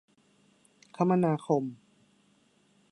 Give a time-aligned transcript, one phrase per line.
[0.95, 1.63] คมนาคม